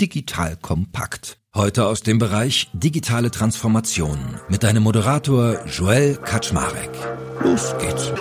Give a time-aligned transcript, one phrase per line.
[0.00, 1.38] Digital Kompakt.
[1.54, 6.90] Heute aus dem Bereich digitale Transformation mit deinem Moderator Joel Kaczmarek.
[7.40, 8.12] Los geht's.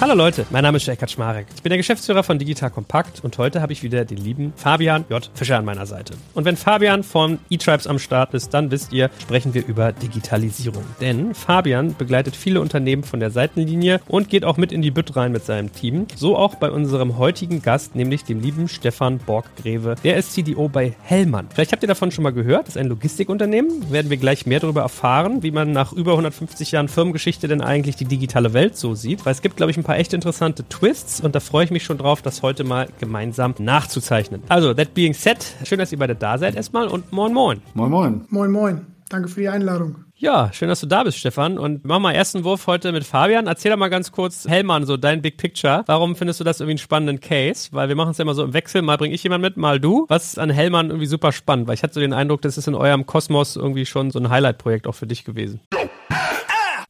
[0.00, 1.48] Hallo Leute, mein Name ist Jake Kaczmarek.
[1.56, 5.04] Ich bin der Geschäftsführer von Digital Compact und heute habe ich wieder den lieben Fabian
[5.10, 5.28] J.
[5.34, 6.14] Fischer an meiner Seite.
[6.34, 10.84] Und wenn Fabian von eTribes am Start ist, dann wisst ihr, sprechen wir über Digitalisierung.
[11.00, 15.16] Denn Fabian begleitet viele Unternehmen von der Seitenlinie und geht auch mit in die Bütt
[15.16, 16.06] rein mit seinem Team.
[16.14, 19.96] So auch bei unserem heutigen Gast, nämlich dem lieben Stefan Borg-Greve.
[20.04, 21.48] Der ist CDO bei Hellmann.
[21.52, 22.68] Vielleicht habt ihr davon schon mal gehört.
[22.68, 23.90] Das ist ein Logistikunternehmen.
[23.90, 27.96] Werden wir gleich mehr darüber erfahren, wie man nach über 150 Jahren Firmengeschichte denn eigentlich
[27.96, 29.26] die digitale Welt so sieht.
[29.26, 31.82] Weil es gibt, glaube ich, ein paar echt interessante Twists und da freue ich mich
[31.82, 34.42] schon drauf, das heute mal gemeinsam nachzuzeichnen.
[34.48, 37.62] Also, that being said, schön, dass ihr beide da seid erstmal und moin moin.
[37.72, 38.26] Moin moin.
[38.28, 38.86] Moin moin.
[39.08, 40.04] Danke für die Einladung.
[40.14, 41.56] Ja, schön, dass du da bist, Stefan.
[41.56, 43.46] Und machen wir ersten Wurf heute mit Fabian.
[43.46, 45.84] Erzähl doch mal ganz kurz, Hellmann, so dein Big Picture.
[45.86, 47.70] Warum findest du das irgendwie einen spannenden Case?
[47.72, 48.82] Weil wir machen es ja immer so im Wechsel.
[48.82, 50.04] Mal bringe ich jemand mit, mal du.
[50.08, 51.66] Was ist an Hellmann irgendwie super spannend?
[51.66, 54.28] Weil ich hatte so den Eindruck, das ist in eurem Kosmos irgendwie schon so ein
[54.28, 55.62] Highlight-Projekt auch für dich gewesen.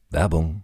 [0.09, 0.63] Werbung.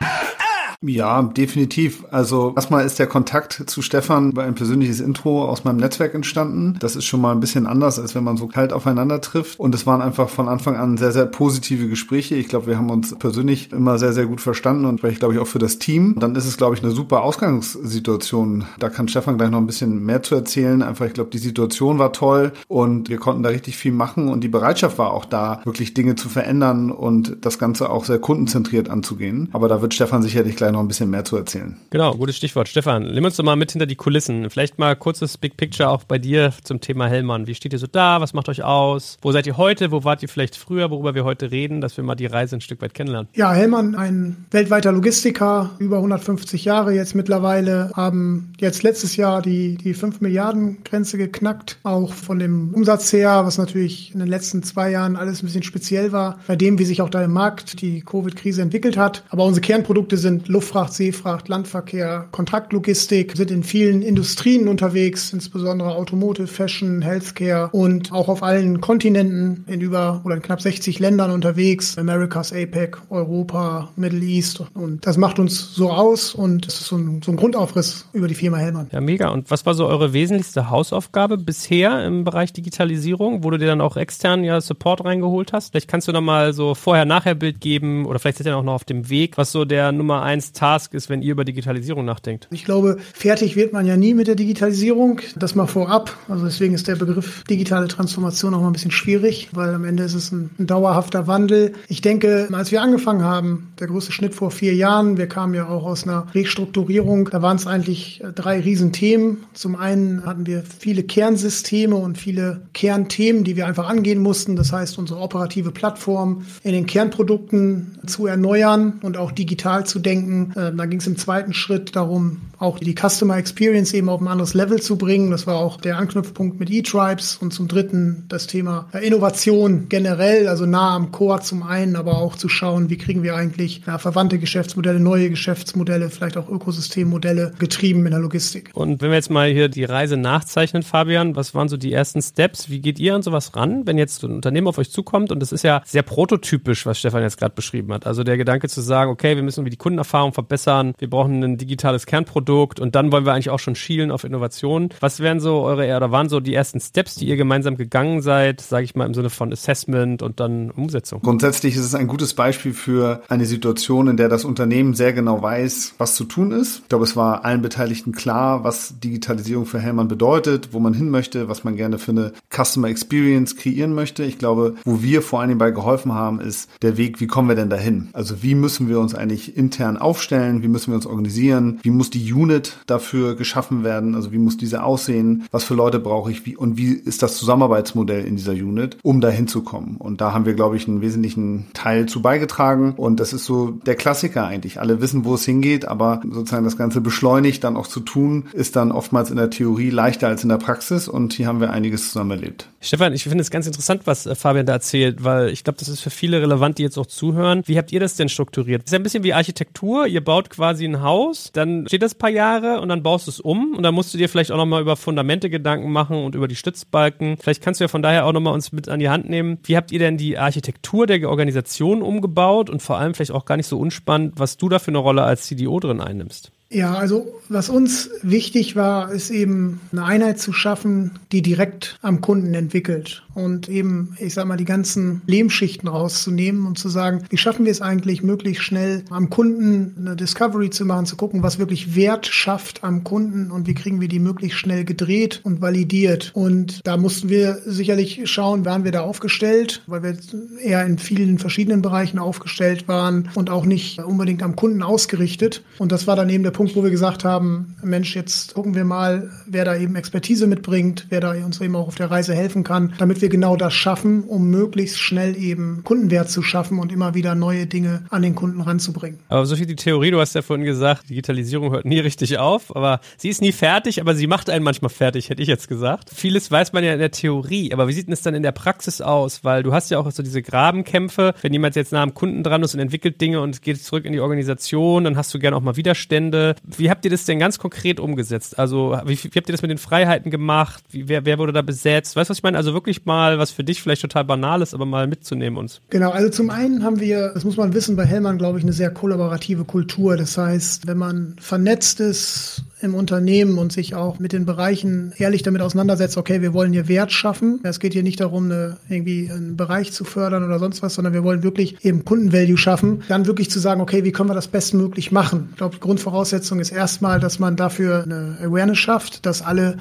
[0.83, 2.05] Ja, definitiv.
[2.09, 6.75] Also erstmal ist der Kontakt zu Stefan bei ein persönliches Intro aus meinem Netzwerk entstanden.
[6.79, 9.59] Das ist schon mal ein bisschen anders, als wenn man so kalt aufeinander trifft.
[9.59, 12.33] Und es waren einfach von Anfang an sehr, sehr positive Gespräche.
[12.33, 15.39] Ich glaube, wir haben uns persönlich immer sehr, sehr gut verstanden und spreche, glaube ich,
[15.39, 16.15] auch für das Team.
[16.17, 18.65] Dann ist es, glaube ich, eine super Ausgangssituation.
[18.79, 20.81] Da kann Stefan gleich noch ein bisschen mehr zu erzählen.
[20.81, 24.43] Einfach, ich glaube, die Situation war toll und wir konnten da richtig viel machen und
[24.43, 28.89] die Bereitschaft war auch da, wirklich Dinge zu verändern und das Ganze auch sehr kundenzentriert
[28.89, 29.49] anzugehen.
[29.51, 31.75] Aber da wird Stefan sicherlich gleich noch ein bisschen mehr zu erzählen.
[31.89, 32.67] Genau, gutes Stichwort.
[32.67, 34.49] Stefan, nimm uns doch mal mit hinter die Kulissen.
[34.49, 37.47] Vielleicht mal kurzes Big Picture auch bei dir zum Thema Hellmann.
[37.47, 38.21] Wie steht ihr so da?
[38.21, 39.17] Was macht euch aus?
[39.21, 39.91] Wo seid ihr heute?
[39.91, 42.61] Wo wart ihr vielleicht früher, worüber wir heute reden, dass wir mal die Reise ein
[42.61, 43.29] Stück weit kennenlernen?
[43.33, 49.75] Ja, Hellmann, ein weltweiter Logistiker, über 150 Jahre jetzt mittlerweile, haben jetzt letztes Jahr die,
[49.75, 51.77] die 5 Milliarden Grenze geknackt.
[51.83, 55.63] Auch von dem Umsatz her, was natürlich in den letzten zwei Jahren alles ein bisschen
[55.63, 59.23] speziell war, bei dem, wie sich auch da im Markt die Covid-Krise entwickelt hat.
[59.29, 66.45] Aber unsere Kernprodukte sind Luftfracht, Seefracht, Landverkehr, Kontraktlogistik, sind in vielen Industrien unterwegs, insbesondere Automotive,
[66.45, 71.97] Fashion, Healthcare und auch auf allen Kontinenten in über oder in knapp 60 Ländern unterwegs.
[71.97, 76.97] Americas, APEC, Europa, Middle East und das macht uns so aus und es ist so
[76.97, 78.87] ein, so ein Grundaufriss über die Firma Hellmann.
[78.91, 79.29] Ja, mega.
[79.29, 83.81] Und was war so eure wesentlichste Hausaufgabe bisher im Bereich Digitalisierung, wo du dir dann
[83.81, 85.71] auch extern ja Support reingeholt hast?
[85.71, 88.85] Vielleicht kannst du noch mal so Vorher-Nachher-Bild geben oder vielleicht seid ihr auch noch auf
[88.85, 92.47] dem Weg, was so der Nummer eins Task ist, wenn ihr über Digitalisierung nachdenkt?
[92.51, 95.21] Ich glaube, fertig wird man ja nie mit der Digitalisierung.
[95.35, 96.15] Das mal vorab.
[96.27, 100.03] Also deswegen ist der Begriff digitale Transformation auch mal ein bisschen schwierig, weil am Ende
[100.03, 101.73] ist es ein, ein dauerhafter Wandel.
[101.87, 105.67] Ich denke, als wir angefangen haben, der größte Schnitt vor vier Jahren, wir kamen ja
[105.67, 109.37] auch aus einer Restrukturierung, da waren es eigentlich drei Riesenthemen.
[109.53, 114.55] Zum einen hatten wir viele Kernsysteme und viele Kernthemen, die wir einfach angehen mussten.
[114.55, 120.40] Das heißt, unsere operative Plattform in den Kernprodukten zu erneuern und auch digital zu denken.
[120.55, 124.27] Äh, da ging es im zweiten Schritt darum, auch die Customer Experience eben auf ein
[124.27, 125.31] anderes Level zu bringen.
[125.31, 130.65] Das war auch der Anknüpfpunkt mit eTribes und zum dritten das Thema Innovation generell, also
[130.65, 134.39] nah am Core zum einen, aber auch zu schauen, wie kriegen wir eigentlich ja, verwandte
[134.39, 138.69] Geschäftsmodelle, neue Geschäftsmodelle, vielleicht auch Ökosystemmodelle getrieben in der Logistik.
[138.73, 142.21] Und wenn wir jetzt mal hier die Reise nachzeichnen, Fabian, was waren so die ersten
[142.21, 142.69] Steps?
[142.69, 145.31] Wie geht ihr an sowas ran, wenn jetzt ein Unternehmen auf euch zukommt?
[145.31, 148.05] Und das ist ja sehr prototypisch, was Stefan jetzt gerade beschrieben hat.
[148.05, 151.43] Also der Gedanke zu sagen, okay, wir müssen irgendwie die Kundenerfahrung Kundenerfahrung verbessern, wir brauchen
[151.43, 154.89] ein digitales Kernprodukt und dann wollen wir eigentlich auch schon schielen auf Innovationen.
[154.99, 158.61] Was wären so eure, oder waren so die ersten Steps, die ihr gemeinsam gegangen seid,
[158.61, 161.21] sage ich mal im Sinne von Assessment und dann Umsetzung?
[161.21, 165.41] Grundsätzlich ist es ein gutes Beispiel für eine Situation, in der das Unternehmen sehr genau
[165.41, 166.79] weiß, was zu tun ist.
[166.83, 171.09] Ich glaube, es war allen Beteiligten klar, was Digitalisierung für Hellmann bedeutet, wo man hin
[171.09, 174.23] möchte, was man gerne für eine Customer Experience kreieren möchte.
[174.23, 177.55] Ich glaube, wo wir vor allem bei geholfen haben, ist der Weg, wie kommen wir
[177.55, 178.09] denn dahin?
[178.13, 180.61] Also wie müssen wir uns eigentlich intern aufstellen?
[180.61, 181.79] Wie müssen wir uns organisieren?
[181.83, 184.13] Wie muss die Unit dafür geschaffen werden?
[184.13, 185.45] Also wie muss diese aussehen?
[185.51, 186.45] Was für Leute brauche ich?
[186.45, 189.95] Wie, und wie ist das Zusammenarbeitsmodell in dieser Unit, um dahin zu kommen?
[189.95, 192.93] Und da haben wir, glaube ich, einen wesentlichen Teil zu beigetragen.
[192.97, 194.81] Und das ist so der Klassiker eigentlich.
[194.81, 198.75] Alle wissen, wo es hingeht, aber sozusagen das Ganze beschleunigt dann auch zu tun, ist
[198.75, 201.07] dann oftmals in der Theorie leichter als in der Praxis.
[201.07, 202.67] Und hier haben wir einiges zusammen erlebt.
[202.81, 205.87] Stefan, ich finde es ganz interessant, was äh, Fabian da erzählt, weil ich glaube, das
[205.87, 207.61] ist für viele relevant, die jetzt auch zuhören.
[207.65, 208.81] Wie habt ihr das denn strukturiert?
[208.81, 210.00] Das ist ein bisschen wie Architektur.
[210.07, 213.31] Ihr baut quasi ein Haus, dann steht das ein paar Jahre und dann baust du
[213.31, 216.35] es um und dann musst du dir vielleicht auch nochmal über Fundamente Gedanken machen und
[216.35, 217.37] über die Stützbalken.
[217.37, 219.59] Vielleicht kannst du ja von daher auch nochmal uns mit an die Hand nehmen.
[219.63, 223.57] Wie habt ihr denn die Architektur der Organisation umgebaut und vor allem vielleicht auch gar
[223.57, 226.51] nicht so unspannend, was du da für eine Rolle als CDO drin einnimmst?
[226.71, 232.21] Ja, also was uns wichtig war, ist eben eine Einheit zu schaffen, die direkt am
[232.21, 237.37] Kunden entwickelt und eben, ich sag mal, die ganzen Lehmschichten rauszunehmen und zu sagen, wie
[237.37, 241.59] schaffen wir es eigentlich, möglichst schnell am Kunden eine Discovery zu machen, zu gucken, was
[241.59, 246.31] wirklich Wert schafft am Kunden und wie kriegen wir die möglichst schnell gedreht und validiert.
[246.33, 250.17] Und da mussten wir sicherlich schauen, waren wir da aufgestellt, weil wir
[250.61, 255.63] eher in vielen verschiedenen Bereichen aufgestellt waren und auch nicht unbedingt am Kunden ausgerichtet.
[255.77, 258.75] Und das war dann eben der Punkt, Punkt, wo wir gesagt haben, Mensch, jetzt gucken
[258.75, 262.35] wir mal, wer da eben Expertise mitbringt, wer da uns eben auch auf der Reise
[262.35, 266.91] helfen kann, damit wir genau das schaffen, um möglichst schnell eben Kundenwert zu schaffen und
[266.91, 269.17] immer wieder neue Dinge an den Kunden ranzubringen.
[269.27, 272.75] Aber so viel die Theorie, du hast ja vorhin gesagt, Digitalisierung hört nie richtig auf,
[272.75, 276.11] aber sie ist nie fertig, aber sie macht einen manchmal fertig, hätte ich jetzt gesagt.
[276.13, 278.51] Vieles weiß man ja in der Theorie, aber wie sieht denn es dann in der
[278.51, 279.43] Praxis aus?
[279.43, 282.61] Weil du hast ja auch so diese Grabenkämpfe, wenn jemand jetzt nah am Kunden dran
[282.61, 285.61] ist und entwickelt Dinge und geht zurück in die Organisation, dann hast du gerne auch
[285.61, 288.57] mal Widerstände wie habt ihr das denn ganz konkret umgesetzt?
[288.59, 290.83] Also, wie, wie habt ihr das mit den Freiheiten gemacht?
[290.89, 292.15] Wie, wer, wer wurde da besetzt?
[292.15, 292.57] Weißt du, was ich meine?
[292.57, 295.81] Also wirklich mal, was für dich vielleicht total banal ist, aber mal mitzunehmen uns.
[295.89, 298.73] Genau, also zum einen haben wir, das muss man wissen, bei Hellmann, glaube ich, eine
[298.73, 300.17] sehr kollaborative Kultur.
[300.17, 305.43] Das heißt, wenn man vernetzt ist, im Unternehmen und sich auch mit den Bereichen ehrlich
[305.43, 307.59] damit auseinandersetzt, okay, wir wollen hier Wert schaffen.
[307.63, 311.13] Es geht hier nicht darum, eine, irgendwie einen Bereich zu fördern oder sonst was, sondern
[311.13, 313.03] wir wollen wirklich eben Kundenvalue schaffen.
[313.07, 315.49] Dann wirklich zu sagen, okay, wie können wir das bestmöglich machen?
[315.51, 319.77] Ich glaube, Grundvoraussetzung ist erstmal, dass man dafür eine Awareness schafft, dass alle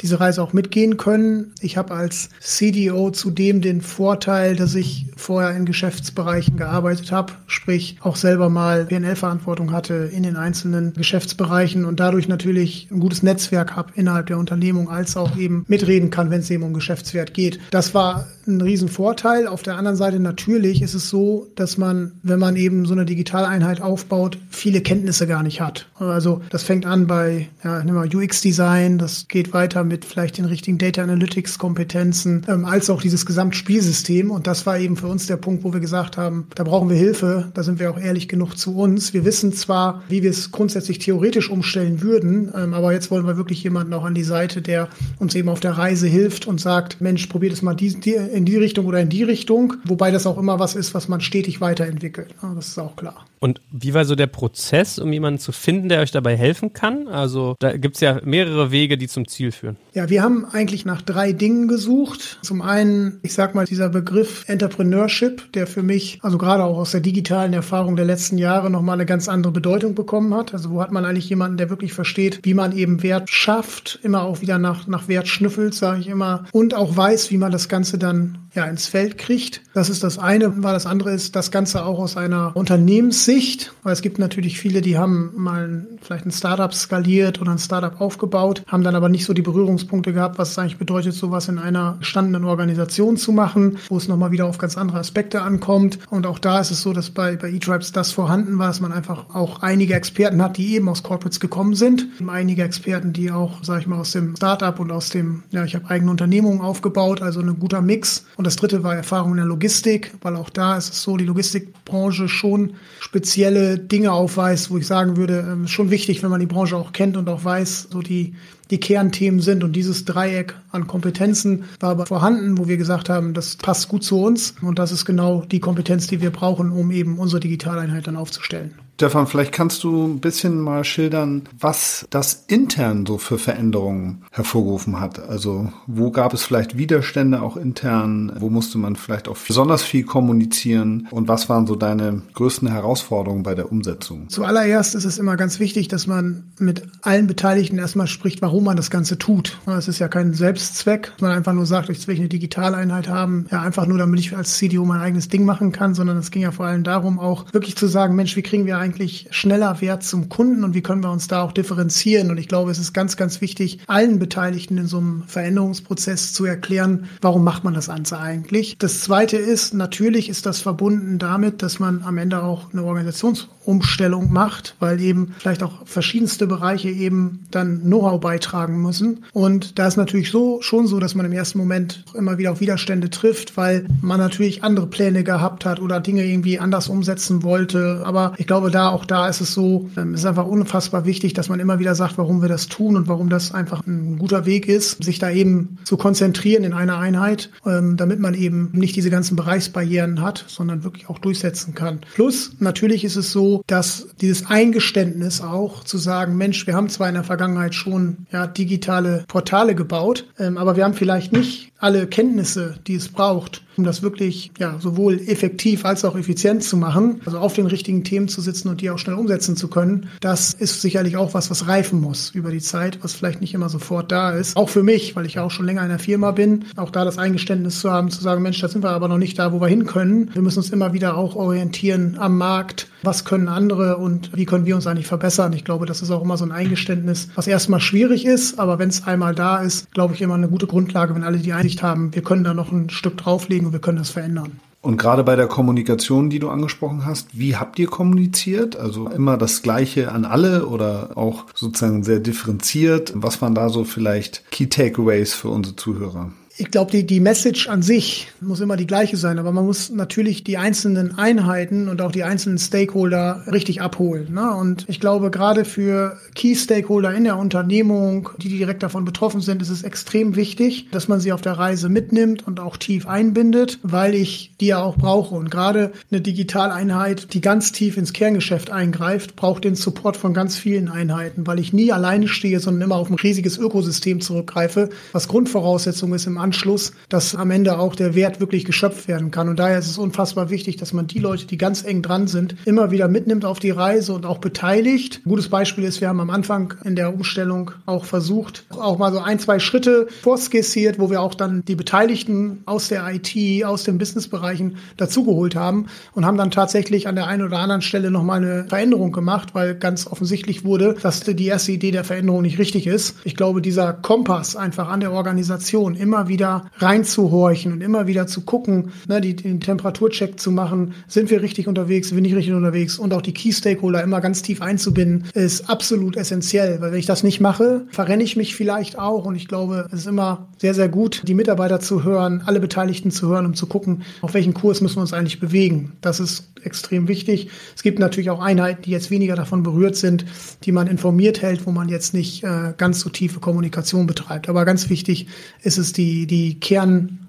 [0.00, 1.52] diese Reise auch mitgehen können.
[1.60, 7.96] Ich habe als CDO zudem den Vorteil, dass ich vorher in Geschäftsbereichen gearbeitet habe, sprich
[8.00, 13.22] auch selber mal PNL-Verantwortung hatte in den einzelnen Geschäftsbereichen und dadurch natürlich natürlich ein gutes
[13.22, 17.34] Netzwerk habe innerhalb der Unternehmung, als auch eben mitreden kann, wenn es eben um Geschäftswert
[17.34, 17.60] geht.
[17.70, 19.46] Das war ein Riesenvorteil.
[19.46, 23.04] Auf der anderen Seite natürlich ist es so, dass man, wenn man eben so eine
[23.04, 25.86] Digitaleinheit aufbaut, viele Kenntnisse gar nicht hat.
[25.98, 31.02] Also das fängt an bei ja, UX-Design, das geht weiter mit vielleicht den richtigen Data
[31.02, 34.30] Analytics-Kompetenzen, ähm, als auch dieses Gesamtspielsystem.
[34.30, 36.96] Und das war eben für uns der Punkt, wo wir gesagt haben, da brauchen wir
[36.96, 37.50] Hilfe.
[37.54, 39.14] Da sind wir auch ehrlich genug zu uns.
[39.14, 43.36] Wir wissen zwar, wie wir es grundsätzlich theoretisch umstellen würden, ähm, aber jetzt wollen wir
[43.36, 44.88] wirklich jemanden auch an die Seite, der
[45.18, 48.44] uns eben auf der Reise hilft und sagt, Mensch, probiert es mal die, die, in
[48.44, 49.74] die Richtung oder in die Richtung.
[49.84, 52.34] Wobei das auch immer was ist, was man stetig weiterentwickelt.
[52.42, 53.26] Ja, das ist auch klar.
[53.42, 57.08] Und wie war so der Prozess, um jemanden zu finden, der euch dabei helfen kann?
[57.08, 59.76] Also da gibt es ja mehrere Wege, die zum Ziel führen.
[59.94, 62.38] Ja, wir haben eigentlich nach drei Dingen gesucht.
[62.42, 66.92] Zum einen, ich sag mal, dieser Begriff Entrepreneurship, der für mich, also gerade auch aus
[66.92, 70.54] der digitalen Erfahrung der letzten Jahre, nochmal eine ganz andere Bedeutung bekommen hat.
[70.54, 74.22] Also wo hat man eigentlich jemanden, der wirklich versteht, wie man eben Wert schafft, immer
[74.22, 77.68] auch wieder nach, nach Wert schnüffelt, sage ich immer, und auch weiß, wie man das
[77.68, 79.62] Ganze dann Dankeschön ja ins Feld kriegt.
[79.74, 83.92] Das ist das eine, weil das andere ist das Ganze auch aus einer Unternehmenssicht, weil
[83.92, 88.62] es gibt natürlich viele, die haben mal vielleicht ein Startup skaliert oder ein Startup aufgebaut,
[88.66, 91.96] haben dann aber nicht so die Berührungspunkte gehabt, was es eigentlich bedeutet, sowas in einer
[92.00, 95.98] gestandenen Organisation zu machen, wo es nochmal wieder auf ganz andere Aspekte ankommt.
[96.10, 98.92] Und auch da ist es so, dass bei, bei eTribes das vorhanden war, dass man
[98.92, 102.06] einfach auch einige Experten hat, die eben aus Corporates gekommen sind.
[102.26, 105.74] Einige Experten, die auch, sage ich mal, aus dem Startup und aus dem, ja, ich
[105.74, 108.26] habe eigene Unternehmungen aufgebaut, also ein guter Mix.
[108.36, 111.24] Und das dritte war Erfahrung in der Logistik, weil auch da ist es so, die
[111.24, 116.46] Logistikbranche schon spezielle Dinge aufweist, wo ich sagen würde, ähm, schon wichtig, wenn man die
[116.46, 118.34] Branche auch kennt und auch weiß, so die,
[118.70, 119.64] die Kernthemen sind.
[119.64, 124.04] Und dieses Dreieck an Kompetenzen war aber vorhanden, wo wir gesagt haben, das passt gut
[124.04, 124.54] zu uns.
[124.62, 128.74] Und das ist genau die Kompetenz, die wir brauchen, um eben unsere Digitaleinheit dann aufzustellen.
[129.02, 135.00] Stefan, vielleicht kannst du ein bisschen mal schildern, was das intern so für Veränderungen hervorgerufen
[135.00, 135.18] hat.
[135.18, 138.32] Also wo gab es vielleicht Widerstände auch intern?
[138.38, 141.08] Wo musste man vielleicht auch besonders viel kommunizieren?
[141.10, 144.28] Und was waren so deine größten Herausforderungen bei der Umsetzung?
[144.28, 148.76] Zuallererst ist es immer ganz wichtig, dass man mit allen Beteiligten erstmal spricht, warum man
[148.76, 149.58] das Ganze tut.
[149.66, 153.46] Es ist ja kein Selbstzweck, dass man einfach nur sagt, ich will eine Digitaleinheit haben,
[153.50, 156.42] ja einfach nur, damit ich als CDO mein eigenes Ding machen kann, sondern es ging
[156.42, 159.80] ja vor allem darum, auch wirklich zu sagen, Mensch, wie kriegen wir eigentlich eigentlich schneller
[159.80, 162.30] Wert zum Kunden und wie können wir uns da auch differenzieren?
[162.30, 166.44] Und ich glaube, es ist ganz, ganz wichtig, allen Beteiligten in so einem Veränderungsprozess zu
[166.44, 168.76] erklären, warum macht man das Ganze eigentlich.
[168.78, 174.30] Das Zweite ist, natürlich ist das verbunden damit, dass man am Ende auch eine Organisationsumstellung
[174.30, 179.24] macht, weil eben vielleicht auch verschiedenste Bereiche eben dann Know-how beitragen müssen.
[179.32, 182.60] Und da ist natürlich so schon so, dass man im ersten Moment immer wieder auf
[182.60, 188.02] Widerstände trifft, weil man natürlich andere Pläne gehabt hat oder Dinge irgendwie anders umsetzen wollte.
[188.04, 191.32] Aber ich glaube, da auch da ist es so, ähm, es ist einfach unfassbar wichtig,
[191.34, 194.46] dass man immer wieder sagt, warum wir das tun und warum das einfach ein guter
[194.46, 198.96] Weg ist, sich da eben zu konzentrieren in einer Einheit, ähm, damit man eben nicht
[198.96, 202.00] diese ganzen Bereichsbarrieren hat, sondern wirklich auch durchsetzen kann.
[202.14, 207.08] Plus, natürlich ist es so, dass dieses Eingeständnis auch zu sagen, Mensch, wir haben zwar
[207.08, 212.06] in der Vergangenheit schon ja, digitale Portale gebaut, ähm, aber wir haben vielleicht nicht alle
[212.06, 217.20] Kenntnisse, die es braucht, um das wirklich ja sowohl effektiv als auch effizient zu machen,
[217.24, 220.54] also auf den richtigen Themen zu sitzen und die auch schnell umsetzen zu können, das
[220.54, 224.12] ist sicherlich auch was, was reifen muss über die Zeit, was vielleicht nicht immer sofort
[224.12, 224.56] da ist.
[224.56, 227.04] Auch für mich, weil ich ja auch schon länger in der Firma bin, auch da
[227.04, 229.60] das Eingeständnis zu haben, zu sagen, Mensch, da sind wir aber noch nicht da, wo
[229.60, 230.30] wir hin können.
[230.34, 232.88] Wir müssen uns immer wieder auch orientieren am Markt.
[233.02, 235.52] Was können andere und wie können wir uns eigentlich verbessern?
[235.52, 238.88] Ich glaube, das ist auch immer so ein Eingeständnis, was erstmal schwierig ist, aber wenn
[238.88, 242.14] es einmal da ist, glaube ich immer eine gute Grundlage, wenn alle die Einsicht haben,
[242.14, 244.60] wir können da noch ein Stück drauflegen und wir können das verändern.
[244.82, 248.76] Und gerade bei der Kommunikation, die du angesprochen hast, wie habt ihr kommuniziert?
[248.76, 253.12] Also immer das Gleiche an alle oder auch sozusagen sehr differenziert?
[253.14, 256.32] Was waren da so vielleicht Key Takeaways für unsere Zuhörer?
[256.62, 259.90] Ich glaube, die, die Message an sich muss immer die gleiche sein, aber man muss
[259.90, 264.32] natürlich die einzelnen Einheiten und auch die einzelnen Stakeholder richtig abholen.
[264.32, 264.48] Ne?
[264.54, 269.60] Und ich glaube, gerade für Key Stakeholder in der Unternehmung, die direkt davon betroffen sind,
[269.60, 273.80] ist es extrem wichtig, dass man sie auf der Reise mitnimmt und auch tief einbindet,
[273.82, 275.34] weil ich die ja auch brauche.
[275.34, 280.56] Und gerade eine Digitaleinheit, die ganz tief ins Kerngeschäft eingreift, braucht den Support von ganz
[280.56, 285.26] vielen Einheiten, weil ich nie alleine stehe, sondern immer auf ein riesiges Ökosystem zurückgreife, was
[285.26, 289.48] Grundvoraussetzung ist im Anschluss, dass am Ende auch der Wert wirklich geschöpft werden kann.
[289.48, 292.56] Und daher ist es unfassbar wichtig, dass man die Leute, die ganz eng dran sind,
[292.66, 295.22] immer wieder mitnimmt auf die Reise und auch beteiligt.
[295.24, 299.10] Ein gutes Beispiel ist, wir haben am Anfang in der Umstellung auch versucht, auch mal
[299.12, 303.84] so ein, zwei Schritte vorskizziert, wo wir auch dann die Beteiligten aus der IT, aus
[303.84, 308.44] den Businessbereichen dazugeholt haben und haben dann tatsächlich an der einen oder anderen Stelle nochmal
[308.44, 312.86] eine Veränderung gemacht, weil ganz offensichtlich wurde, dass die erste Idee der Veränderung nicht richtig
[312.86, 313.16] ist.
[313.24, 318.26] Ich glaube, dieser Kompass einfach an der Organisation immer wieder wieder reinzuhorchen und immer wieder
[318.26, 322.34] zu gucken, ne, die, den Temperaturcheck zu machen, sind wir richtig unterwegs, sind wir nicht
[322.34, 326.92] richtig unterwegs und auch die Key Stakeholder immer ganz tief einzubinden, ist absolut essentiell, weil
[326.92, 330.06] wenn ich das nicht mache, verrenne ich mich vielleicht auch und ich glaube, es ist
[330.06, 334.02] immer sehr, sehr gut, die Mitarbeiter zu hören, alle Beteiligten zu hören, um zu gucken,
[334.22, 335.92] auf welchen Kurs müssen wir uns eigentlich bewegen.
[336.00, 337.50] Das ist extrem wichtig.
[337.76, 340.24] Es gibt natürlich auch Einheiten, die jetzt weniger davon berührt sind,
[340.64, 344.48] die man informiert hält, wo man jetzt nicht äh, ganz so tiefe Kommunikation betreibt.
[344.48, 345.26] Aber ganz wichtig
[345.62, 346.58] ist es die die,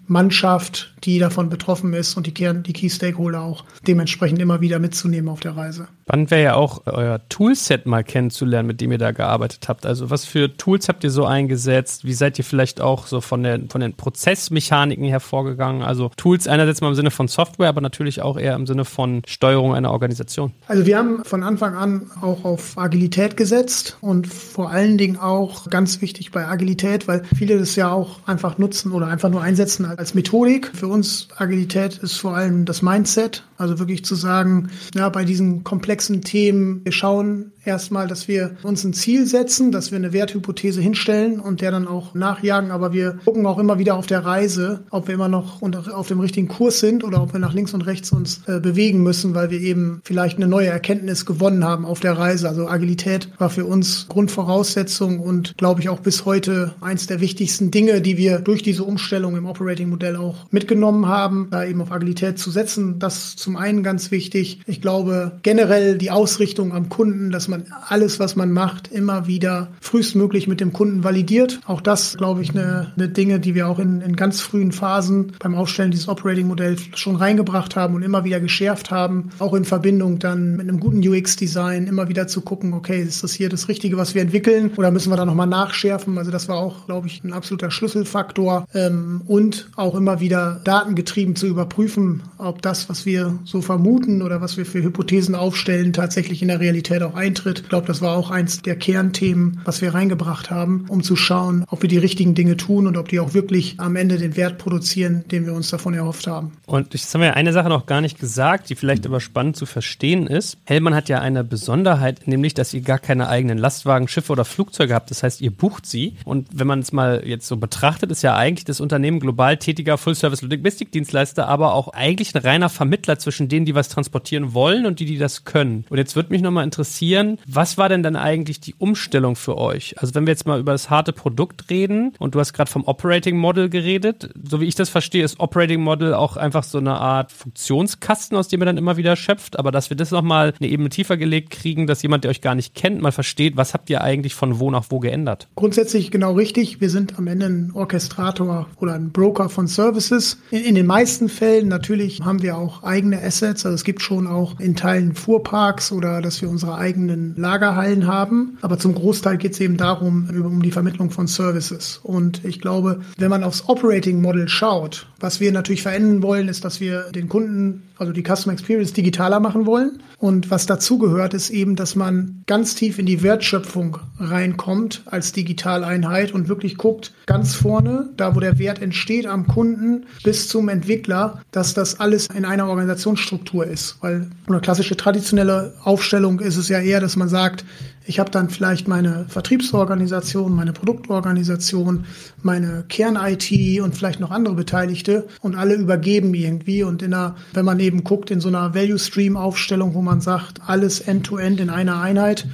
[0.04, 4.80] Kernmannschaft, die davon betroffen ist und die, Kern, die Key Stakeholder auch dementsprechend immer wieder
[4.80, 5.88] mitzunehmen auf der Reise.
[6.04, 9.86] Spannend wäre ja auch, euer Toolset mal kennenzulernen, mit dem ihr da gearbeitet habt.
[9.86, 12.04] Also was für Tools habt ihr so eingesetzt?
[12.04, 15.82] Wie seid ihr vielleicht auch so von, der, von den Prozessmechaniken hervorgegangen?
[15.82, 19.22] Also Tools einerseits mal im Sinne von Software, aber natürlich auch eher im Sinne von
[19.26, 20.52] Steuerung einer Organisation.
[20.68, 25.70] Also wir haben von Anfang an auch auf Agilität gesetzt und vor allen Dingen auch
[25.70, 29.86] ganz wichtig bei Agilität, weil viele das ja auch einfach nutzen oder einfach nur einsetzen
[29.98, 30.72] als Methodik.
[30.74, 35.64] Für uns Agilität ist vor allem das Mindset, also wirklich zu sagen, ja, bei diesen
[35.64, 40.82] komplexen Themen, wir schauen erstmal, dass wir uns ein Ziel setzen, dass wir eine Werthypothese
[40.82, 42.72] hinstellen und der dann auch nachjagen.
[42.72, 46.20] Aber wir gucken auch immer wieder auf der Reise, ob wir immer noch auf dem
[46.20, 49.50] richtigen Kurs sind oder ob wir nach links und rechts uns äh, bewegen müssen, weil
[49.50, 52.48] wir eben vielleicht eine neue Erkenntnis gewonnen haben auf der Reise.
[52.48, 57.72] Also Agilität war für uns Grundvoraussetzung und glaube ich auch bis heute eins der wichtigsten
[57.72, 61.92] Dinge, die wir durch diese Umstellung im Operating Operating-Modell auch mitgenommen haben, da eben auf
[61.92, 63.00] Agilität zu setzen.
[63.00, 64.62] Das zum einen ganz wichtig.
[64.66, 67.53] Ich glaube generell die Ausrichtung am Kunden, dass man
[67.88, 71.60] alles, was man macht, immer wieder frühestmöglich mit dem Kunden validiert.
[71.66, 75.34] Auch das, glaube ich, eine, eine Dinge, die wir auch in, in ganz frühen Phasen
[75.40, 79.30] beim Aufstellen dieses Operating-Modells schon reingebracht haben und immer wieder geschärft haben.
[79.40, 83.34] Auch in Verbindung dann mit einem guten UX-Design immer wieder zu gucken, okay, ist das
[83.34, 86.18] hier das Richtige, was wir entwickeln oder müssen wir da nochmal nachschärfen?
[86.18, 88.68] Also das war auch, glaube ich, ein absoluter Schlüsselfaktor.
[88.74, 94.42] Ähm, und auch immer wieder datengetrieben zu überprüfen, ob das, was wir so vermuten oder
[94.42, 97.43] was wir für Hypothesen aufstellen, tatsächlich in der Realität auch eintritt.
[97.46, 101.66] Ich glaube, das war auch eins der Kernthemen, was wir reingebracht haben, um zu schauen,
[101.68, 104.58] ob wir die richtigen Dinge tun und ob die auch wirklich am Ende den Wert
[104.58, 106.54] produzieren, den wir uns davon erhofft haben.
[106.66, 109.66] Und jetzt haben wir eine Sache noch gar nicht gesagt, die vielleicht aber spannend zu
[109.66, 110.58] verstehen ist.
[110.66, 114.94] Hellmann hat ja eine Besonderheit, nämlich, dass ihr gar keine eigenen Lastwagen, Schiffe oder Flugzeuge
[114.94, 115.12] habt.
[115.12, 116.16] Das heißt, ihr bucht sie.
[116.26, 119.98] Und wenn man es mal jetzt so betrachtet, ist ja eigentlich das Unternehmen global tätiger
[119.98, 125.06] Full-Service-Logistikdienstleister, aber auch eigentlich ein reiner Vermittler zwischen denen, die was transportieren wollen und die,
[125.06, 125.86] die das können.
[125.90, 129.96] Und jetzt würde mich nochmal interessieren, was war denn dann eigentlich die Umstellung für euch?
[130.00, 132.86] Also wenn wir jetzt mal über das harte Produkt reden und du hast gerade vom
[132.86, 136.96] Operating Model geredet, so wie ich das verstehe, ist Operating Model auch einfach so eine
[136.96, 140.70] Art Funktionskasten, aus dem ihr dann immer wieder schöpft, aber dass wir das nochmal eine
[140.70, 143.90] Ebene tiefer gelegt kriegen, dass jemand, der euch gar nicht kennt, mal versteht, was habt
[143.90, 145.48] ihr eigentlich von wo nach wo geändert?
[145.56, 146.82] Grundsätzlich genau richtig.
[146.82, 150.40] Wir sind am Ende ein Orchestrator oder ein Broker von Services.
[150.52, 153.66] In, in den meisten Fällen natürlich haben wir auch eigene Assets.
[153.66, 158.58] Also es gibt schon auch in Teilen Fuhrparks oder dass wir unsere eigenen Lagerhallen haben.
[158.62, 162.00] Aber zum Großteil geht es eben darum, um die Vermittlung von Services.
[162.04, 166.66] Und ich glaube, wenn man aufs Operating Model schaut, was wir natürlich verändern wollen, ist,
[166.66, 170.04] dass wir den Kunden, also die Customer Experience digitaler machen wollen.
[170.18, 175.32] Und was dazu gehört, ist eben, dass man ganz tief in die Wertschöpfung reinkommt als
[175.32, 180.70] Digitaleinheit und wirklich guckt, ganz vorne, da wo der Wert entsteht am Kunden bis zum
[180.70, 183.98] Entwickler, dass das alles in einer Organisationsstruktur ist.
[184.02, 187.66] Weil eine klassische traditionelle Aufstellung ist es ja eher, dass man sagt,
[188.06, 192.06] ich habe dann vielleicht meine Vertriebsorganisation, meine Produktorganisation,
[192.42, 196.84] meine Kern-IT und vielleicht noch andere Beteiligte und alle übergeben irgendwie.
[196.84, 201.00] Und in einer, wenn man eben guckt, in so einer Value-Stream-Aufstellung, wo man sagt, alles
[201.00, 202.46] end-to-end -End in einer Einheit,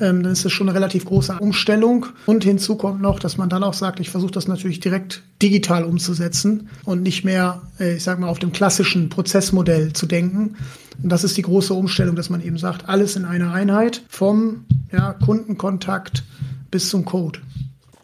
[0.00, 2.06] ähm, dann ist das schon eine relativ große Umstellung.
[2.26, 5.84] Und hinzu kommt noch, dass man dann auch sagt, ich versuche das natürlich direkt digital
[5.84, 10.56] umzusetzen und nicht mehr, äh, ich sage mal, auf dem klassischen Prozessmodell zu denken.
[11.02, 14.64] Und das ist die große Umstellung, dass man eben sagt, alles in einer Einheit vom
[14.92, 16.24] ja, Kundenkontakt
[16.70, 17.40] bis zum Code.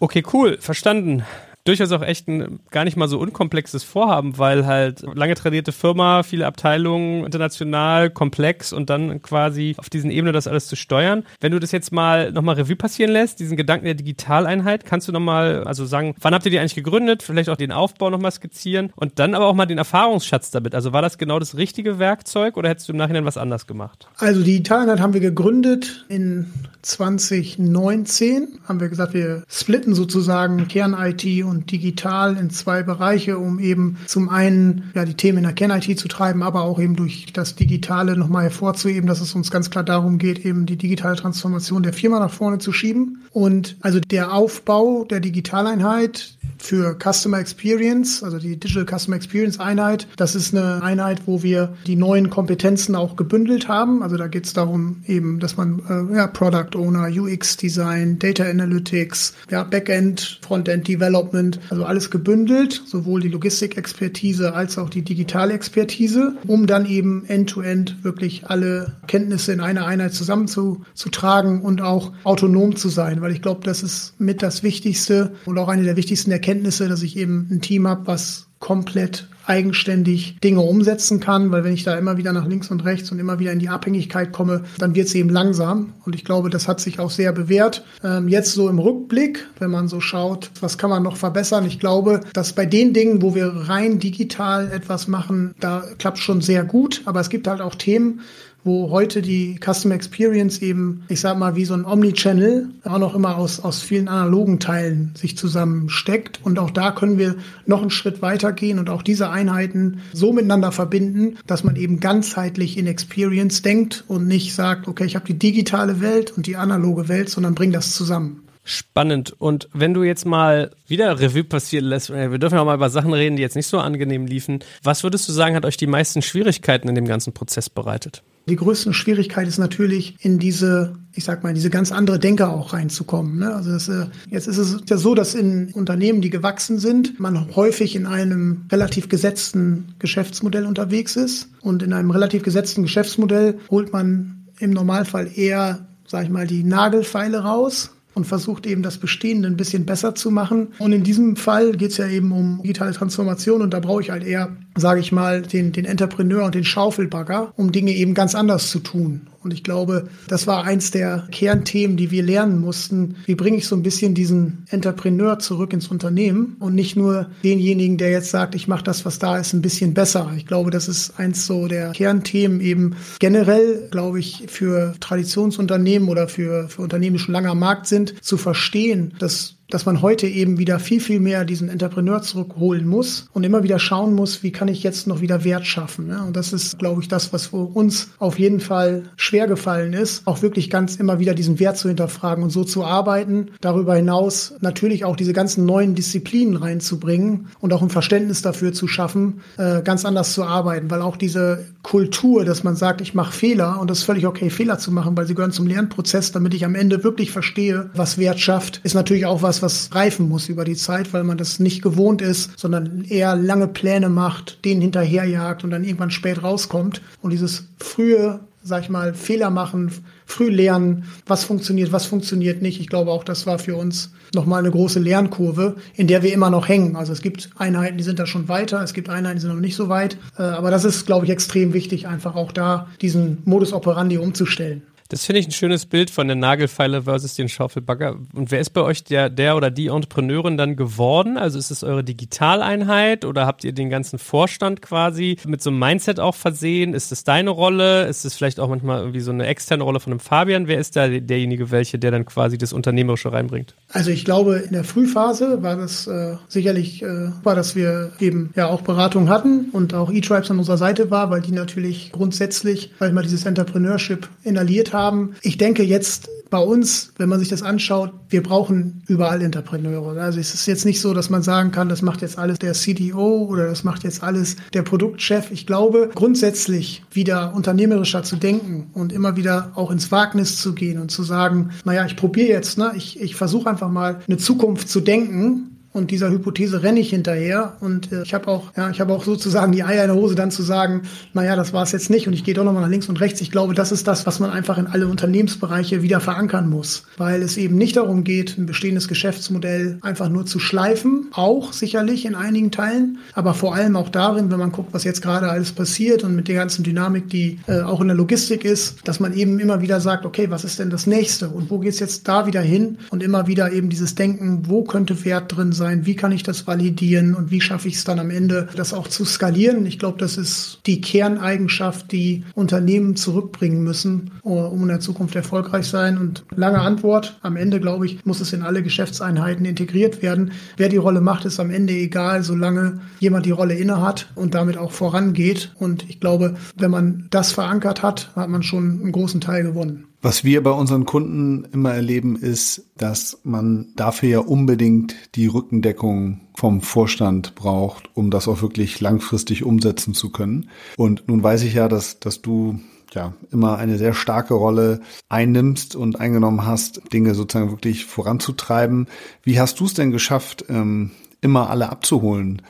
[0.01, 1.23] Okay, cool, verstanden
[1.65, 6.23] durchaus auch echt ein gar nicht mal so unkomplexes Vorhaben, weil halt lange tradierte Firma,
[6.23, 11.25] viele Abteilungen, international, komplex und dann quasi auf diesen Ebene das alles zu steuern.
[11.41, 15.13] Wenn du das jetzt mal nochmal Revue passieren lässt, diesen Gedanken der Digitaleinheit, kannst du
[15.13, 17.23] nochmal, also sagen, wann habt ihr die eigentlich gegründet?
[17.23, 20.75] Vielleicht auch den Aufbau nochmal skizzieren und dann aber auch mal den Erfahrungsschatz damit.
[20.75, 24.09] Also war das genau das richtige Werkzeug oder hättest du im Nachhinein was anders gemacht?
[24.19, 26.47] Also Digitaleinheit haben wir gegründet in
[26.83, 28.59] 2019.
[28.67, 33.99] Haben wir gesagt, wir splitten sozusagen Kern-IT und und digital in zwei Bereiche, um eben
[34.07, 37.55] zum einen ja die Themen in der Kern-IT zu treiben, aber auch eben durch das
[37.55, 41.93] Digitale nochmal hervorzuheben, dass es uns ganz klar darum geht, eben die digitale Transformation der
[41.93, 43.23] Firma nach vorne zu schieben.
[43.31, 50.07] Und also der Aufbau der Digitaleinheit für Customer Experience, also die Digital Customer Experience Einheit.
[50.17, 54.03] Das ist eine Einheit, wo wir die neuen Kompetenzen auch gebündelt haben.
[54.03, 58.45] Also da geht es darum eben, dass man äh, ja, Product Owner, UX Design, Data
[58.45, 65.53] Analytics, ja, Backend, Frontend Development, also alles gebündelt, sowohl die Logistikexpertise als auch die digitale
[65.53, 72.13] Expertise, um dann eben end-to-end -end wirklich alle Kenntnisse in einer Einheit zusammenzutragen und auch
[72.25, 75.97] autonom zu sein, weil ich glaube, das ist mit das Wichtigste und auch eine der
[75.97, 81.65] wichtigsten Erkenntnisse, dass ich eben ein Team habe, was komplett eigenständig Dinge umsetzen kann, weil
[81.65, 84.33] wenn ich da immer wieder nach links und rechts und immer wieder in die Abhängigkeit
[84.33, 85.95] komme, dann wird es eben langsam.
[86.05, 87.85] Und ich glaube, das hat sich auch sehr bewährt.
[88.05, 91.67] Ähm, jetzt so im Rückblick, wenn man so schaut, was kann man noch verbessern?
[91.67, 96.41] Ich glaube, dass bei den Dingen, wo wir rein digital etwas machen, da klappt schon
[96.41, 97.03] sehr gut.
[97.05, 98.21] Aber es gibt halt auch Themen,
[98.65, 103.15] wo heute die Customer Experience eben, ich sag mal, wie so ein Omnichannel auch noch
[103.15, 106.41] immer aus, aus vielen analogen Teilen sich zusammensteckt.
[106.45, 110.33] Und auch da können wir noch einen Schritt weiter gehen und auch diese Einheiten so
[110.33, 115.27] miteinander verbinden, dass man eben ganzheitlich in Experience denkt und nicht sagt, okay, ich habe
[115.27, 118.43] die digitale Welt und die analoge Welt, sondern bring das zusammen.
[118.65, 119.35] Spannend.
[119.39, 122.91] Und wenn du jetzt mal wieder Revue passieren lässt, äh, wir dürfen ja mal über
[122.91, 124.61] Sachen reden, die jetzt nicht so angenehm liefen.
[124.85, 128.23] Was würdest du sagen, hat euch die meisten Schwierigkeiten in dem ganzen Prozess bereitet?
[128.49, 132.73] Die größte Schwierigkeit ist natürlich in diese, ich sag mal, diese ganz andere Denker auch
[132.73, 133.39] reinzukommen.
[133.39, 133.55] Ne?
[133.55, 137.55] Also das, äh, jetzt ist es ja so, dass in Unternehmen, die gewachsen sind, man
[137.55, 141.51] häufig in einem relativ gesetzten Geschäftsmodell unterwegs ist.
[141.61, 146.65] Und in einem relativ gesetzten Geschäftsmodell holt man im Normalfall eher, sag ich mal, die
[146.65, 150.69] Nagelfeile raus und versucht eben das Bestehende ein bisschen besser zu machen.
[150.79, 154.11] Und in diesem Fall geht es ja eben um digitale Transformation und da brauche ich
[154.11, 158.35] halt eher, sage ich mal, den, den Entrepreneur und den Schaufelbagger, um Dinge eben ganz
[158.35, 159.23] anders zu tun.
[159.45, 163.17] Und ich glaube, das war eins der Kernthemen, die wir lernen mussten.
[163.27, 167.99] Wie bringe ich so ein bisschen diesen Entrepreneur zurück ins Unternehmen und nicht nur denjenigen,
[167.99, 170.33] der jetzt sagt, ich mache das, was da ist, ein bisschen besser.
[170.37, 176.29] Ich glaube, das ist eins so der Kernthemen eben generell, glaube ich, für Traditionsunternehmen oder
[176.29, 180.27] für, für Unternehmen, die schon lange am Markt sind, zu verstehen, dass dass man heute
[180.27, 184.53] eben wieder viel, viel mehr diesen Entrepreneur zurückholen muss und immer wieder schauen muss, wie
[184.53, 186.09] kann ich jetzt noch wieder Wert schaffen.
[186.09, 186.23] Ja?
[186.23, 190.43] Und das ist, glaube ich, das, was uns auf jeden Fall schwer gefallen ist, auch
[190.43, 193.49] wirklich ganz immer wieder diesen Wert zu hinterfragen und so zu arbeiten.
[193.61, 198.89] Darüber hinaus natürlich auch diese ganzen neuen Disziplinen reinzubringen und auch ein Verständnis dafür zu
[198.89, 203.33] schaffen, äh, ganz anders zu arbeiten, weil auch diese Kultur, dass man sagt, ich mache
[203.33, 206.55] Fehler und das ist völlig okay, Fehler zu machen, weil sie gehören zum Lernprozess, damit
[206.55, 210.49] ich am Ende wirklich verstehe, was Wert schafft, ist natürlich auch was, was reifen muss
[210.49, 214.81] über die Zeit, weil man das nicht gewohnt ist, sondern eher lange Pläne macht, denen
[214.81, 217.03] hinterherjagt und dann irgendwann spät rauskommt.
[217.21, 219.91] Und dieses frühe, sag ich mal, Fehler machen,
[220.27, 222.81] früh lernen, was funktioniert, was funktioniert nicht.
[222.81, 226.51] Ich glaube auch, das war für uns nochmal eine große Lernkurve, in der wir immer
[226.51, 226.97] noch hängen.
[226.97, 229.61] Also es gibt Einheiten, die sind da schon weiter, es gibt Einheiten, die sind noch
[229.61, 230.17] nicht so weit.
[230.39, 234.83] Äh, aber das ist, glaube ich, extrem wichtig, einfach auch da diesen Modus operandi umzustellen.
[235.13, 238.17] Das finde ich ein schönes Bild von der Nagelfeile versus den Schaufelbagger.
[238.35, 241.37] Und wer ist bei euch der, der oder die Entrepreneurin dann geworden?
[241.37, 245.81] Also ist es eure Digitaleinheit oder habt ihr den ganzen Vorstand quasi mit so einem
[245.81, 246.95] Mindset auch versehen?
[246.95, 248.07] Ist es deine Rolle?
[248.07, 250.67] Ist es vielleicht auch manchmal irgendwie so eine externe Rolle von einem Fabian?
[250.67, 253.75] Wer ist da derjenige, welche, der dann quasi das Unternehmerische reinbringt?
[253.91, 258.51] Also ich glaube, in der Frühphase war das äh, sicherlich, äh, war, dass wir eben
[258.57, 262.93] ja auch Beratung hatten und auch E-Tribes an unserer Seite war, weil die natürlich grundsätzlich,
[262.99, 265.35] weil mal dieses Entrepreneurship inhaliert haben haben.
[265.43, 270.21] Ich denke jetzt bei uns, wenn man sich das anschaut, wir brauchen überall Entrepreneure.
[270.21, 272.75] Also es ist jetzt nicht so, dass man sagen kann, das macht jetzt alles der
[272.75, 275.51] CDO oder das macht jetzt alles der Produktchef.
[275.51, 281.01] Ich glaube, grundsätzlich wieder unternehmerischer zu denken und immer wieder auch ins Wagnis zu gehen
[281.01, 284.91] und zu sagen, naja, ich probiere jetzt, ne, ich, ich versuche einfach mal eine Zukunft
[284.91, 287.77] zu denken und dieser Hypothese renne ich hinterher.
[287.81, 290.35] Und äh, ich habe auch, ja, ich habe auch sozusagen die Eier in der Hose,
[290.35, 291.03] dann zu sagen,
[291.35, 293.41] naja, das war es jetzt nicht und ich gehe doch nochmal nach links und rechts.
[293.41, 297.05] Ich glaube, das ist das, was man einfach in alle Unternehmensbereiche wieder verankern muss.
[297.17, 302.25] Weil es eben nicht darum geht, ein bestehendes Geschäftsmodell einfach nur zu schleifen, auch sicherlich
[302.25, 305.73] in einigen Teilen, aber vor allem auch darin, wenn man guckt, was jetzt gerade alles
[305.73, 309.35] passiert und mit der ganzen Dynamik, die äh, auch in der Logistik ist, dass man
[309.35, 312.47] eben immer wieder sagt, okay, was ist denn das nächste und wo geht's jetzt da
[312.47, 316.15] wieder hin und immer wieder eben dieses Denken, wo könnte Wert drin sein, sein, wie
[316.15, 319.25] kann ich das validieren und wie schaffe ich es dann am Ende, das auch zu
[319.25, 319.85] skalieren.
[319.85, 325.87] Ich glaube, das ist die Kerneigenschaft, die Unternehmen zurückbringen müssen, um in der Zukunft erfolgreich
[325.87, 326.19] sein.
[326.19, 330.53] Und lange Antwort, am Ende, glaube ich, muss es in alle Geschäftseinheiten integriert werden.
[330.77, 334.77] Wer die Rolle macht, ist am Ende egal, solange jemand die Rolle innehat und damit
[334.77, 335.73] auch vorangeht.
[335.79, 340.07] Und ich glaube, wenn man das verankert hat, hat man schon einen großen Teil gewonnen.
[340.25, 346.43] Was wir bei unseren Kunden immer erleben, ist, dass man dafür ja unbedingt die Rückendeckung
[346.55, 350.71] vom Vorstand braucht, um das auch wirklich langfristig umsetzen zu können.
[350.97, 352.79] Und nun weiß ich ja, dass, dass du
[353.13, 359.09] ja immer eine sehr starke Rolle einnimmst und eingenommen hast, Dinge sozusagen wirklich voranzutreiben.
[359.43, 362.63] Wie hast du es denn geschafft, ähm, immer alle abzuholen,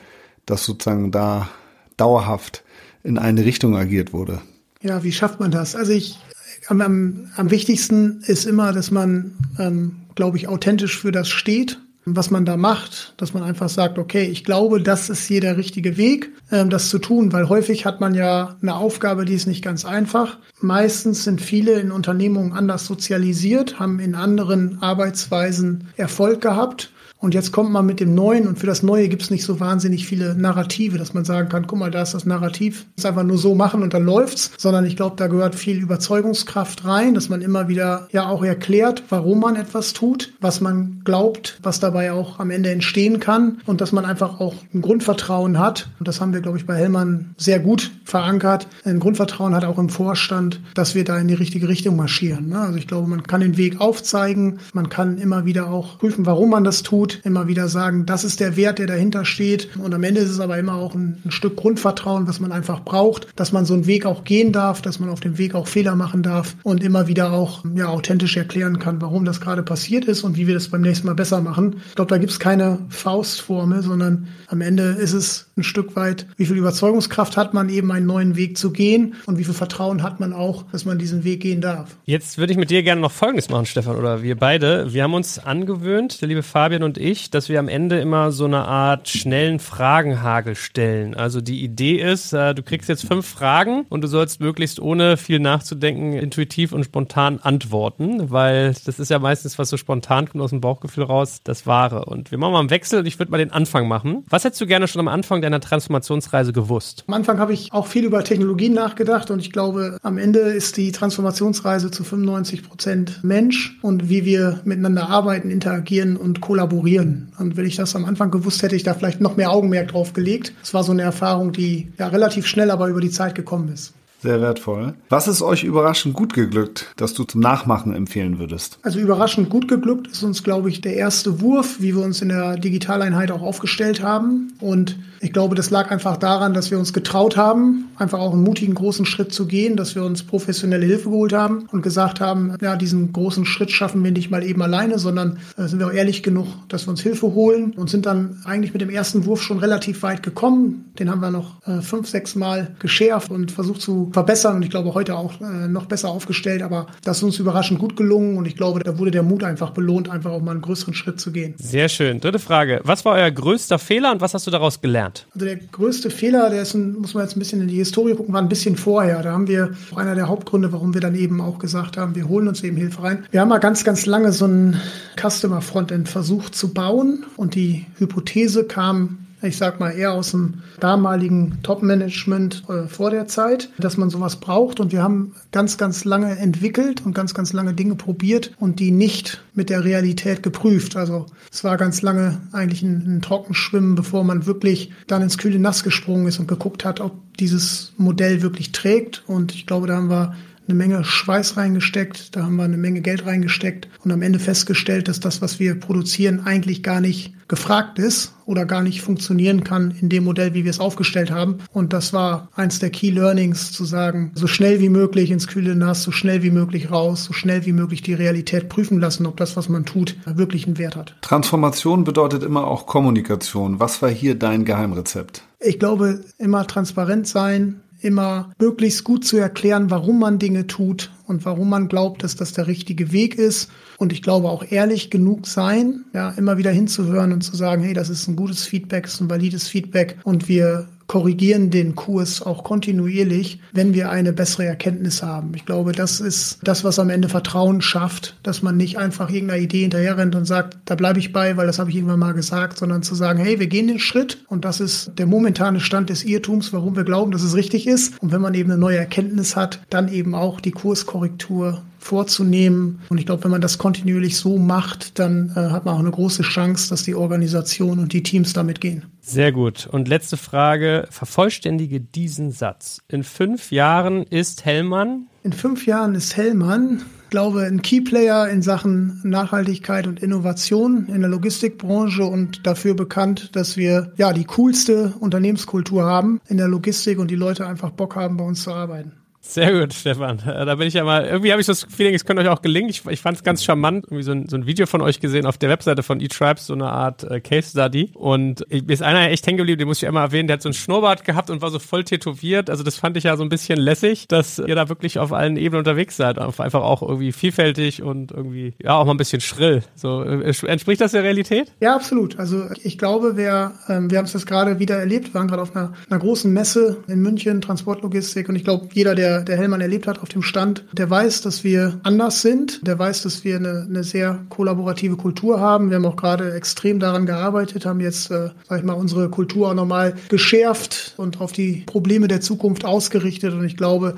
[0.47, 1.49] dass sozusagen da
[1.97, 2.63] dauerhaft
[3.03, 4.41] in eine Richtung agiert wurde?
[4.81, 5.75] Ja, wie schafft man das?
[5.75, 6.17] Also ich
[6.67, 11.79] am, am, am wichtigsten ist immer, dass man, ähm, glaube ich, authentisch für das steht,
[12.05, 15.57] was man da macht, dass man einfach sagt, okay, ich glaube, das ist hier der
[15.57, 19.47] richtige Weg, ähm, das zu tun, weil häufig hat man ja eine Aufgabe, die ist
[19.47, 20.37] nicht ganz einfach.
[20.59, 26.91] Meistens sind viele in Unternehmungen anders sozialisiert, haben in anderen Arbeitsweisen Erfolg gehabt
[27.23, 29.61] und jetzt kommt man mit dem Neuen und für das Neue gibt es nicht so
[29.61, 33.23] wahnsinnig viele Narrative, dass man sagen kann, guck mal, da ist das Narrativ, das einfach
[33.23, 37.29] nur so machen und dann läuft's, sondern ich glaube, da gehört viel Überzeugungskraft rein, dass
[37.29, 42.11] man immer wieder ja auch erklärt, warum man etwas tut, was man glaubt, was dabei
[42.11, 45.87] auch am Ende entstehen kann und dass man einfach auch ein Grundvertrauen hat.
[45.99, 48.67] Und das haben wir, glaube ich, bei Hellmann sehr gut verankert.
[48.83, 52.49] Ein Grundvertrauen hat auch im Vorstand, dass wir da in die richtige Richtung marschieren.
[52.49, 52.59] Ne?
[52.59, 56.49] Also ich glaube, man kann den Weg aufzeigen, man kann immer wieder auch prüfen, warum
[56.49, 59.75] man das tut immer wieder sagen, das ist der Wert, der dahinter steht.
[59.77, 62.81] Und am Ende ist es aber immer auch ein, ein Stück Grundvertrauen, was man einfach
[62.83, 65.67] braucht, dass man so einen Weg auch gehen darf, dass man auf dem Weg auch
[65.67, 70.05] Fehler machen darf und immer wieder auch ja, authentisch erklären kann, warum das gerade passiert
[70.05, 71.77] ist und wie wir das beim nächsten Mal besser machen.
[71.89, 76.25] Ich glaube, da gibt es keine Faustformel, sondern am Ende ist es ein Stück weit,
[76.37, 80.01] wie viel Überzeugungskraft hat man eben einen neuen Weg zu gehen und wie viel Vertrauen
[80.01, 81.95] hat man auch, dass man diesen Weg gehen darf.
[82.05, 84.93] Jetzt würde ich mit dir gerne noch Folgendes machen, Stefan, oder wir beide.
[84.93, 88.45] Wir haben uns angewöhnt, der liebe Fabian und ich, dass wir am Ende immer so
[88.45, 91.13] eine Art schnellen Fragenhagel stellen.
[91.13, 95.17] Also die Idee ist, äh, du kriegst jetzt fünf Fragen und du sollst möglichst ohne
[95.17, 100.43] viel nachzudenken intuitiv und spontan antworten, weil das ist ja meistens, was so spontan kommt
[100.43, 102.05] aus dem Bauchgefühl raus, das Wahre.
[102.05, 104.23] Und wir machen mal einen Wechsel und ich würde mal den Anfang machen.
[104.29, 107.03] Was hättest du gerne schon am Anfang deiner Transformationsreise gewusst?
[107.07, 110.77] Am Anfang habe ich auch viel über Technologien nachgedacht und ich glaube, am Ende ist
[110.77, 117.31] die Transformationsreise zu 95 Prozent Mensch und wie wir miteinander arbeiten, interagieren und kollaborieren.
[117.37, 120.13] Und wenn ich das am Anfang gewusst hätte, ich da vielleicht noch mehr Augenmerk drauf
[120.13, 120.53] gelegt.
[120.63, 123.93] Es war so eine Erfahrung, die ja relativ schnell aber über die Zeit gekommen ist.
[124.23, 124.93] Sehr wertvoll.
[125.09, 128.79] Was ist euch überraschend gut geglückt, dass du zum Nachmachen empfehlen würdest?
[128.81, 132.29] Also überraschend gut geglückt ist uns, glaube ich, der erste Wurf, wie wir uns in
[132.29, 134.53] der Digitaleinheit auch aufgestellt haben.
[134.61, 138.43] Und ich glaube, das lag einfach daran, dass wir uns getraut haben, einfach auch einen
[138.43, 142.55] mutigen großen Schritt zu gehen, dass wir uns professionelle Hilfe geholt haben und gesagt haben,
[142.61, 145.93] ja, diesen großen Schritt schaffen wir nicht mal eben alleine, sondern äh, sind wir auch
[145.93, 149.41] ehrlich genug, dass wir uns Hilfe holen und sind dann eigentlich mit dem ersten Wurf
[149.41, 150.91] schon relativ weit gekommen.
[150.97, 154.69] Den haben wir noch äh, fünf, sechs Mal geschärft und versucht zu verbessern und ich
[154.69, 158.45] glaube heute auch äh, noch besser aufgestellt, aber das ist uns überraschend gut gelungen und
[158.45, 161.31] ich glaube, da wurde der Mut einfach belohnt, einfach auch mal einen größeren Schritt zu
[161.31, 161.55] gehen.
[161.57, 162.19] Sehr schön.
[162.19, 162.81] Dritte Frage.
[162.83, 165.27] Was war euer größter Fehler und was hast du daraus gelernt?
[165.33, 168.13] Also der größte Fehler, der ist, ein, muss man jetzt ein bisschen in die Historie
[168.13, 169.21] gucken, war ein bisschen vorher.
[169.21, 172.27] Da haben wir auch einer der Hauptgründe, warum wir dann eben auch gesagt haben, wir
[172.27, 173.25] holen uns eben Hilfe rein.
[173.31, 174.79] Wir haben mal ganz, ganz lange so ein
[175.19, 180.55] Customer Frontend versucht zu bauen und die Hypothese kam ich sag mal eher aus dem
[180.79, 184.79] damaligen Top-Management äh, vor der Zeit, dass man sowas braucht.
[184.79, 188.91] Und wir haben ganz, ganz lange entwickelt und ganz, ganz lange Dinge probiert und die
[188.91, 190.95] nicht mit der Realität geprüft.
[190.95, 195.59] Also es war ganz lange eigentlich ein, ein Trockenschwimmen, bevor man wirklich dann ins kühle
[195.59, 199.23] Nass gesprungen ist und geguckt hat, ob dieses Modell wirklich trägt.
[199.27, 200.35] Und ich glaube, da haben wir
[200.67, 205.07] eine Menge Schweiß reingesteckt, da haben wir eine Menge Geld reingesteckt und am Ende festgestellt,
[205.07, 209.93] dass das, was wir produzieren, eigentlich gar nicht gefragt ist oder gar nicht funktionieren kann
[210.01, 211.59] in dem Modell, wie wir es aufgestellt haben.
[211.71, 215.75] Und das war eins der Key Learnings, zu sagen, so schnell wie möglich ins kühle
[215.75, 219.37] Nass, so schnell wie möglich raus, so schnell wie möglich die Realität prüfen lassen, ob
[219.37, 221.15] das, was man tut, wirklich einen Wert hat.
[221.21, 223.79] Transformation bedeutet immer auch Kommunikation.
[223.79, 225.43] Was war hier dein Geheimrezept?
[225.59, 231.45] Ich glaube, immer transparent sein, immer möglichst gut zu erklären, warum man Dinge tut und
[231.45, 233.71] warum man glaubt, dass das der richtige Weg ist.
[233.97, 237.93] Und ich glaube auch ehrlich genug sein, ja, immer wieder hinzuhören und zu sagen, hey,
[237.93, 242.63] das ist ein gutes Feedback, ist ein valides Feedback und wir korrigieren den Kurs auch
[242.63, 245.51] kontinuierlich, wenn wir eine bessere Erkenntnis haben.
[245.55, 249.61] Ich glaube, das ist das, was am Ende Vertrauen schafft, dass man nicht einfach irgendeiner
[249.61, 252.77] Idee hinterherrennt und sagt, da bleibe ich bei, weil das habe ich irgendwann mal gesagt,
[252.77, 256.23] sondern zu sagen, hey, wir gehen den Schritt und das ist der momentane Stand des
[256.23, 258.21] Irrtums, warum wir glauben, dass es richtig ist.
[258.21, 263.01] Und wenn man eben eine neue Erkenntnis hat, dann eben auch die Kurskorrektur vorzunehmen.
[263.09, 266.11] Und ich glaube, wenn man das kontinuierlich so macht, dann äh, hat man auch eine
[266.11, 269.05] große Chance, dass die Organisation und die Teams damit gehen.
[269.21, 269.87] Sehr gut.
[269.87, 271.07] Und letzte Frage.
[271.09, 273.01] Vervollständige diesen Satz.
[273.07, 275.27] In fünf Jahren ist Hellmann?
[275.43, 281.29] In fünf Jahren ist Hellmann, glaube ein Keyplayer in Sachen Nachhaltigkeit und Innovation in der
[281.29, 287.31] Logistikbranche und dafür bekannt, dass wir ja die coolste Unternehmenskultur haben in der Logistik und
[287.31, 289.13] die Leute einfach Bock haben, bei uns zu arbeiten.
[289.45, 290.39] Sehr gut, Stefan.
[290.39, 292.61] Äh, da bin ich ja mal, irgendwie habe ich das Feeling, es könnte euch auch
[292.61, 292.89] gelingen.
[292.89, 295.45] Ich, ich fand es ganz charmant, irgendwie so ein, so ein Video von euch gesehen
[295.45, 298.09] auf der Webseite von eTribes, so eine Art äh, Case Study.
[298.13, 300.61] Und ich, mir ist einer echt hängen geblieben, den muss ich immer erwähnen, der hat
[300.61, 302.69] so einen Schnurrbart gehabt und war so voll tätowiert.
[302.69, 305.57] Also das fand ich ja so ein bisschen lässig, dass ihr da wirklich auf allen
[305.57, 306.39] Ebenen unterwegs seid.
[306.39, 309.83] Einfach auch irgendwie vielfältig und irgendwie, ja, auch mal ein bisschen schrill.
[309.93, 311.69] So, äh, entspricht das der Realität?
[311.81, 312.39] Ja, absolut.
[312.39, 315.63] Also ich glaube, wir, ähm, wir haben es das gerade wieder erlebt, wir waren gerade
[315.63, 319.81] auf einer, einer großen Messe in München, Transportlogistik und ich glaube, jeder, der der, Hellmann
[319.81, 322.85] erlebt hat auf dem Stand, der weiß, dass wir anders sind.
[322.85, 325.89] Der weiß, dass wir eine, eine sehr kollaborative Kultur haben.
[325.89, 329.69] Wir haben auch gerade extrem daran gearbeitet, haben jetzt, äh, sag ich mal, unsere Kultur
[329.69, 333.53] auch nochmal geschärft und auf die Probleme der Zukunft ausgerichtet.
[333.53, 334.15] Und ich glaube,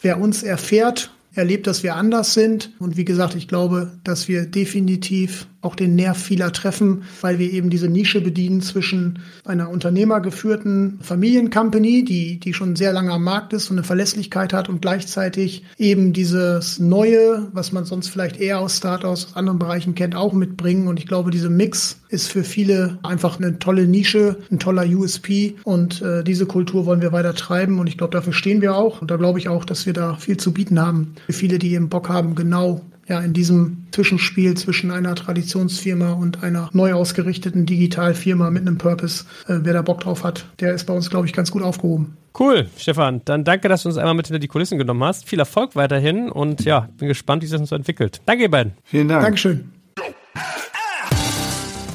[0.00, 2.72] wer uns erfährt, erlebt, dass wir anders sind.
[2.78, 7.52] Und wie gesagt, ich glaube, dass wir definitiv auch den Nerv vieler treffen, weil wir
[7.52, 13.52] eben diese Nische bedienen zwischen einer unternehmergeführten Familiencompany, die, die schon sehr lange am Markt
[13.52, 18.60] ist und eine Verlässlichkeit hat und gleichzeitig eben dieses Neue, was man sonst vielleicht eher
[18.60, 20.86] aus Startups aus anderen Bereichen kennt, auch mitbringen.
[20.86, 25.56] Und ich glaube, diese Mix ist für viele einfach eine tolle Nische, ein toller USP
[25.64, 29.02] und äh, diese Kultur wollen wir weiter treiben und ich glaube, dafür stehen wir auch
[29.02, 31.14] und da glaube ich auch, dass wir da viel zu bieten haben.
[31.26, 36.42] Für viele, die eben Bock haben, genau ja, in diesem Zwischenspiel zwischen einer Traditionsfirma und
[36.42, 40.84] einer neu ausgerichteten Digitalfirma mit einem Purpose, äh, wer da Bock drauf hat, der ist
[40.84, 42.16] bei uns, glaube ich, ganz gut aufgehoben.
[42.38, 43.22] Cool, Stefan.
[43.24, 45.28] Dann danke, dass du uns einmal mit hinter die Kulissen genommen hast.
[45.28, 48.20] Viel Erfolg weiterhin und ja, bin gespannt, wie sich das so entwickelt.
[48.26, 48.72] Danke, ihr beiden.
[48.84, 49.24] Vielen Dank.
[49.24, 49.72] Dankeschön.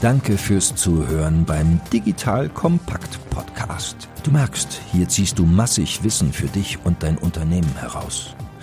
[0.02, 4.10] Danke fürs Zuhören beim Digital Kompakt Podcast.
[4.24, 8.36] Du merkst, hier ziehst du massig Wissen für dich und dein Unternehmen heraus.